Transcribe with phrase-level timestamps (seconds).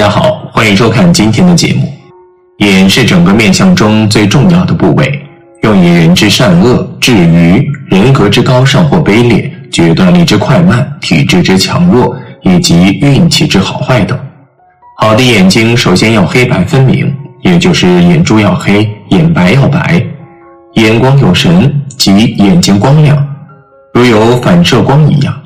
[0.00, 1.92] 大家好，欢迎收看今天的节目。
[2.60, 5.22] 眼是整个面相中最重要的部位，
[5.62, 14.18] 用以人之善恶、至愚、人格之高尚或卑劣、决断力之快慢、体质之强弱以及运气之好坏等。
[14.96, 20.02] 好的眼睛首先要黑白分明，也就是眼珠要黑，眼白要白，
[20.76, 23.22] 眼光有神，即眼睛光亮，
[23.92, 25.38] 如有反射光一样。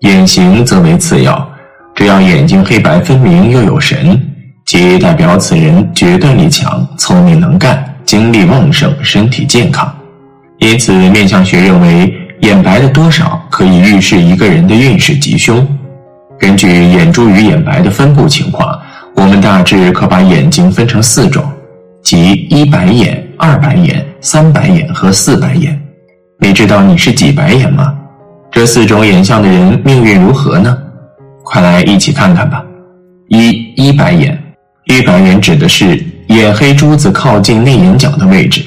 [0.00, 1.48] 眼型则为次要。
[1.94, 4.20] 只要眼睛黑白分明又有神，
[4.64, 9.92] 即代表此人决断力强、聪明能干、精力旺盛、身体健康。
[10.58, 15.66] 因此，面相学认为，眼白的多少可以预示一个人的运势吉凶。
[16.38, 18.80] 根据眼珠与眼白的分布情况，
[19.14, 21.44] 我们大致可把眼睛分成四种，
[22.02, 25.78] 即一白眼、二白眼、三白眼和四白眼。
[26.40, 27.94] 你知道你是几白眼吗？
[28.50, 30.76] 这四种眼相的人命运如何呢？
[31.44, 32.64] 快来一起看看吧。
[33.28, 34.38] 一一白眼，
[34.84, 38.62] 一白眼指的是眼黑珠子靠近内眼角的位置，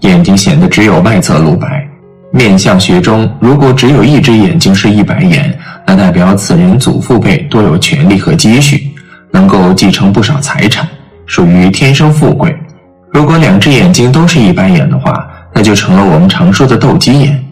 [0.00, 1.86] 眼睛显得只有外侧露白。
[2.30, 8.90] 面相学中，如果只有一只眼睛是一白眼，那代表此人祖父辈多有权利和积蓄，
[9.30, 10.88] 能够继承不少财产，
[11.26, 12.54] 属于天生富贵。
[13.12, 17.44] 如果两只眼睛都是一白眼的话，那就成了我们常说的斗鸡眼。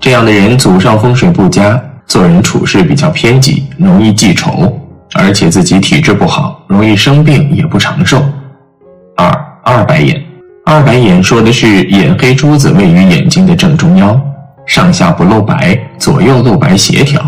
[0.00, 1.80] 这样的人祖上风水不佳。
[2.06, 4.72] 做人处事比较偏激，容易记仇，
[5.14, 8.22] 而且自己体质不好，容易生病，也不长寿。
[9.16, 9.28] 二
[9.64, 10.22] 二白眼，
[10.64, 14.20] 二白眼说的是眼黑珠子位于眼睛的正中央，
[14.66, 17.20] 上下不露白，左右露白协调，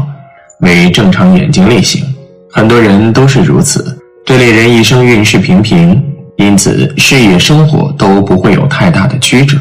[0.61, 2.05] 为正常眼睛类型。
[2.53, 6.01] 很多人都是如此，这类人一生运势平平，
[6.37, 9.59] 因此事业生活都不会有太大的曲折，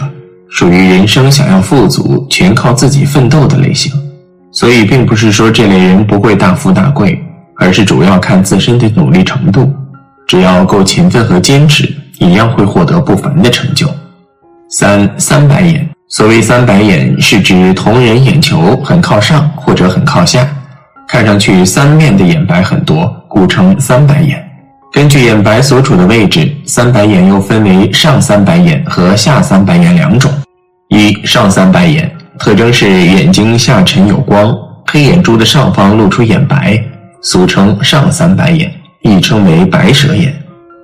[0.49, 3.91] 属于人生想要富足全靠自己奋斗的类型。
[4.59, 7.23] 所以，并不是说这类人不会大富大贵，
[7.57, 9.71] 而是主要看自身的努力程度。
[10.25, 11.87] 只要够勤奋和坚持，
[12.17, 13.87] 一样会获得不凡的成就。
[14.71, 20.47] 三三白眼，所谓三白眼，是指同人眼球很靠上或者很靠下，
[21.07, 24.43] 看上去三面的眼白很多，故称三白眼。
[24.91, 30.31] 根据眼白所处的位置，三白眼又分为上三白眼和下三白眼两种。
[30.89, 32.11] 一上三白眼。
[32.39, 34.55] 特征是眼睛下沉有光，
[34.85, 36.81] 黑眼珠的上方露出眼白，
[37.21, 38.71] 俗称上三白眼，
[39.01, 40.33] 亦称为白蛇眼。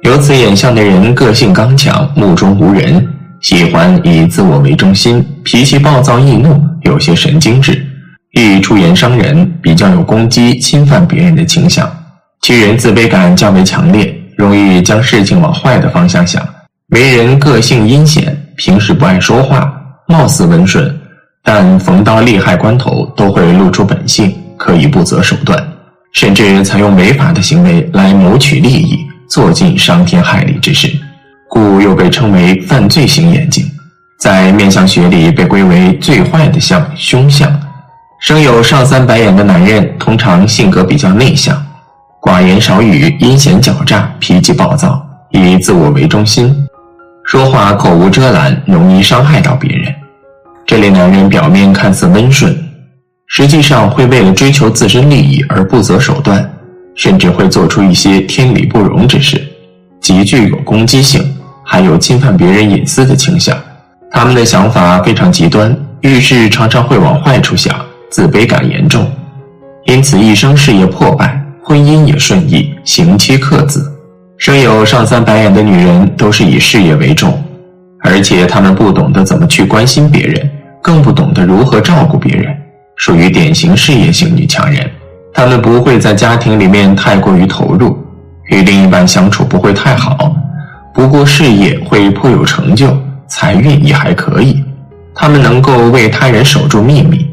[0.02, 3.08] 有此眼相的人，个性刚强，目中无人，
[3.42, 7.86] 喜欢以自我为中心，脾气暴躁易怒，有些神经质，
[8.34, 11.90] 易出言伤人，比较有攻击、侵犯别人的倾向。
[12.42, 16.46] 其人自卑感较为强烈，容易将事情往坏的方向想。
[16.90, 19.72] 为人个性阴险，平时不爱说话，
[20.08, 20.94] 貌似温顺。
[21.44, 25.62] 但逢到利害关头，都会露出本性，可以不择手段，
[26.14, 28.98] 甚至采用违法的行为来谋取利益，
[29.30, 30.90] 做尽伤天害理之事，
[31.50, 33.66] 故又被称为犯罪型眼睛，
[34.18, 37.52] 在面相学里被归为最坏的相——凶相。
[38.20, 41.62] 生有上三白眼的男人，通常性格比较内向，
[42.22, 46.56] 寡言少语，阴险狡诈，脾气暴躁，以自我为中心，
[47.26, 49.94] 说话口无遮拦，容易伤害到别人。
[50.74, 52.52] 这类男人表面看似温顺，
[53.28, 56.52] 实际上会为了追求自身利益而不择手段，
[56.96, 59.40] 甚至会做出一些天理不容之事，
[60.02, 61.24] 极具有攻击性，
[61.64, 63.56] 还有侵犯别人隐私的倾向。
[64.10, 67.80] 他们的想法非常极端，遇事常常会往坏处想，
[68.10, 69.08] 自卑感严重，
[69.86, 73.80] 因此一生事业破败，婚姻也顺意，刑期克子。
[74.40, 77.40] 生有上三白眼的女人都是以事业为重。
[78.06, 80.52] 而且他们不懂得怎么去关心别人，
[80.84, 82.54] 更不懂得如何照顾别人，
[82.98, 84.88] 属于典型事业型女强人。
[85.34, 87.98] 她们不会在家庭里面太过于投入，
[88.50, 90.36] 与另一半相处不会太好，
[90.94, 92.96] 不过事业会颇有成就，
[93.30, 94.62] 财运也还可以。
[95.16, 97.26] 他们能够为他人守住秘密。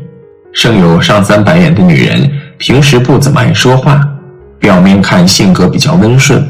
[0.53, 4.01] 生有上三白眼的女人，平时不怎么爱说话，
[4.61, 6.45] 表面看性格比较温顺。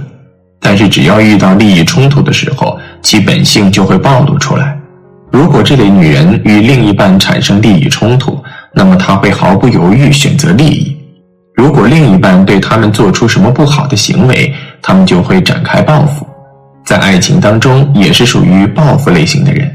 [0.61, 4.76] 但是，只要遇到利益冲突的时候，其本性就会暴露出来。
[5.32, 8.43] 如果这类女人与另一半产生利益冲突，
[8.75, 10.97] 那么她会毫不犹豫选择利益；
[11.55, 16.27] 如果另一半对他们做出什么不好的行为，他们就会展开报复。
[16.85, 19.71] 在爱情当中，也是属于报复类型的人。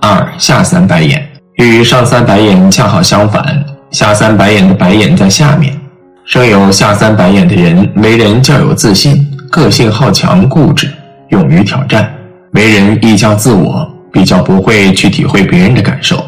[0.00, 1.26] 二下三白眼
[1.56, 5.76] 与上三白眼恰好相反，下三白眼的白眼在下面。
[6.24, 9.28] 生有下三白眼的人，为人较有自信。
[9.50, 10.88] 个性好强、固执，
[11.28, 12.10] 勇于挑战，
[12.52, 16.24] 为人易较自我，比较不会去体会别人的感受。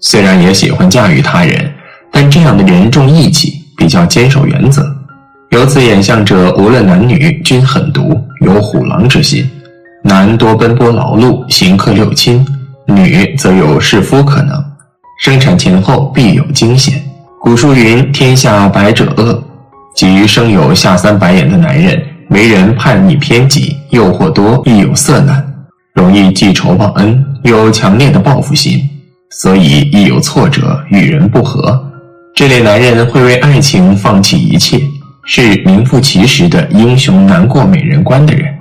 [0.00, 1.72] 虽然也喜欢驾驭他人，
[2.12, 4.84] 但这样的人重义气，比较坚守原则。
[5.50, 9.48] 由此眼相者，无论男女，均狠毒，有虎狼之心。
[10.02, 12.44] 男多奔波劳碌，行克六亲；
[12.86, 14.62] 女则有弑夫可能，
[15.22, 17.00] 生产前后必有惊险。
[17.40, 19.42] 古书云：“天下百者恶。”
[19.96, 25.53] 即生有下三白眼的男人，为人叛逆偏激，诱惑多，亦有色难，
[25.94, 28.80] 容易记仇忘恩，有强烈的报复心，
[29.30, 31.80] 所以一有挫折，与人不和。
[32.34, 34.80] 这类男人会为爱情放弃一切，
[35.24, 38.52] 是名副其实的英雄难过美人关的人，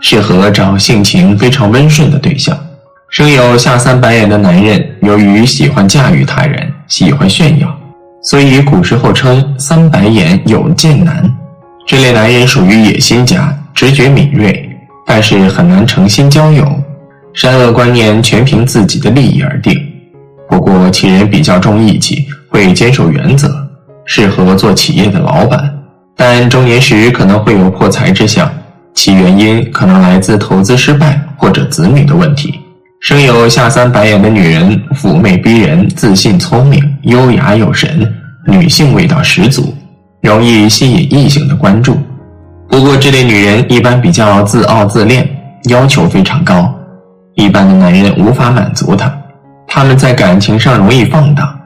[0.00, 2.56] 适合找性情非常温顺的对象。
[3.10, 7.76] 生有下三白眼的男人，由于喜欢驾驭他人，喜欢炫耀。
[8.22, 11.28] 所以古时候称三白眼有剑男，
[11.84, 14.65] 这类男人属于野心家，直觉敏锐，
[15.06, 16.66] 但是很难诚心交友，
[17.32, 19.80] 善恶观念全凭自己的利益而定。
[20.48, 23.48] 不过其人比较重义气，会坚守原则，
[24.04, 25.72] 适合做企业的老板，
[26.16, 28.50] 但中年时可能会有破财之象，
[28.94, 32.58] 其原因可能来自投资失败或者子女的问题。
[33.00, 38.12] 生有下三白眼的女人，妩媚逼人，自信聪明，优雅有神，
[38.46, 39.72] 女性味道十足，
[40.22, 41.96] 容易吸引异性的关注。
[42.68, 45.28] 不过，这类女人一般比较自傲自恋，
[45.64, 46.72] 要求非常高，
[47.34, 49.12] 一般的男人无法满足她。
[49.66, 51.58] 他们在感情上容易放荡，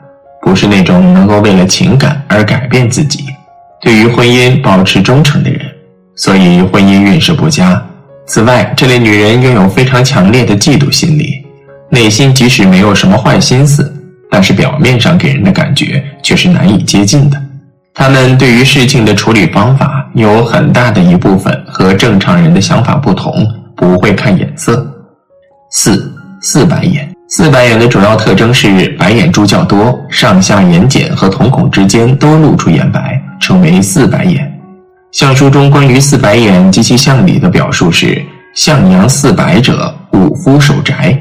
[0.43, 3.25] 不是那种能够为了情感而改变自己，
[3.81, 5.61] 对于婚姻保持忠诚的人，
[6.17, 7.82] 所以婚姻运势不佳。
[8.26, 11.44] 此外，这类女人拥有非常强烈的嫉妒心理，
[11.91, 13.93] 内心即使没有什么坏心思，
[14.31, 17.41] 但是表面上给人的感觉却是难以接近的。
[17.93, 23.32] 她们对于事情的处理方法有很大的一部分和正常人的想法不同，
[23.76, 24.86] 不会看眼色。
[25.70, 26.12] 四
[26.42, 34.50] 四白眼，四白眼的主要特征是白眼珠较多，上下眼睑和瞳孔之间都露出眼白，称为四白眼。
[35.12, 38.20] 相书中关于四白眼及其相理的表述是：
[38.54, 41.16] 向阳四白者，五夫守宅。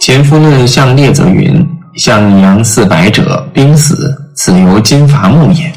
[0.00, 1.64] 前夫论相列则云：
[1.96, 5.67] 向阳四白者，兵死，此由金伐木也。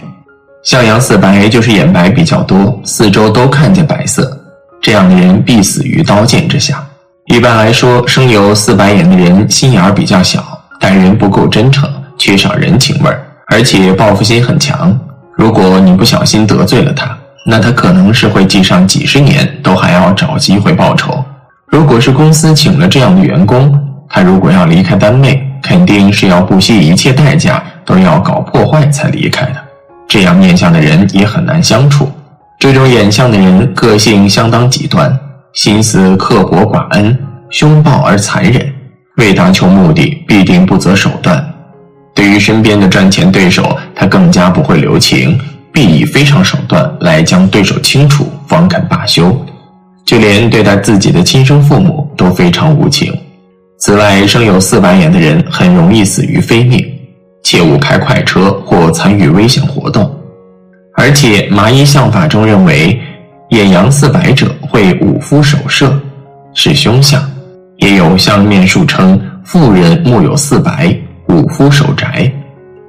[0.64, 4.40] 向阳四白就是眼白比较多，四周都看见白色，
[4.80, 6.84] 这样的人必死于刀剑之下。
[7.26, 10.44] 一般来说，生有四白眼的人心眼儿比较小，
[10.80, 14.98] 待人不够真诚，缺少人情味儿，而且报复心很强。
[15.36, 17.18] 如果你不小心得罪了他，
[17.48, 21.24] 那他可能是会记上几十年，都还要找机会报仇。
[21.72, 23.74] 如果是公司请了这样的员工，
[24.08, 29.56] 他如果要离开单位，肯定是要不惜一切代价都要搞破坏才离开的。
[30.12, 32.12] 这样面相的人也很难相处。
[32.60, 35.18] 这种眼相的人个性相当极端，
[35.54, 37.18] 心思刻薄寡恩，
[37.50, 38.70] 凶暴而残忍，
[39.16, 41.42] 为达求目的必定不择手段。
[42.14, 45.40] 对于身边的赚钱对手，他更加不会留情。
[45.72, 49.34] 必以非常手段来将对手清除，方肯罢休。
[50.06, 53.18] 就连对待自己的亲生父母都非常无情。
[53.80, 56.86] 此外，生有四白眼的人很容易死于非命，
[57.44, 60.14] 切勿开快车或参与危险活动。
[60.96, 63.00] 而且，麻衣相法中认为，
[63.50, 66.00] 眼阳四白者会五夫守舍，
[66.54, 67.22] 是凶相。
[67.78, 70.96] 也有相面术称，妇人目有四白，
[71.30, 72.32] 五夫守宅。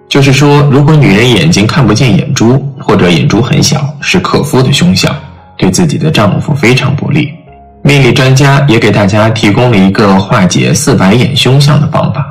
[0.06, 5.14] 就是说，如果女人眼睛看不见眼珠，或者眼珠很小，是克夫的凶相，
[5.56, 7.30] 对自己的丈夫非常不利。
[7.82, 12.26] 命理专家也给大家提供了一个化解四白眼凶相的方法，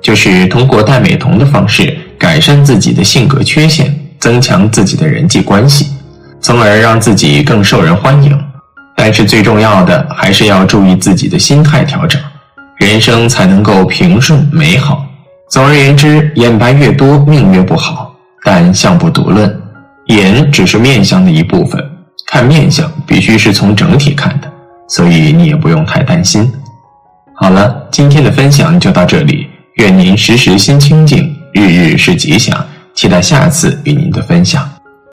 [0.00, 5.86] 就是通过戴美瞳的方式改善自己的性格缺陷，增强自己的人际关系，
[6.40, 8.38] 从而让自己更受人欢迎。
[8.96, 12.20] 但是最重要的还是要注意自己的心态调整，
[12.78, 15.04] 人生才能够平顺美好。
[15.50, 18.14] 总而言之，眼白越多，命越不好。
[18.42, 19.60] 但相不独论，
[20.06, 21.84] 眼只是面相的一部分，
[22.26, 24.48] 看面相必须是从整体看的，
[24.88, 26.50] 所以你也不用太担心。
[27.34, 29.45] 好了，今天的分享就到这里，
[29.76, 34.75] 愿您时时心清静，日日是吉祥，期待下次与您的分享。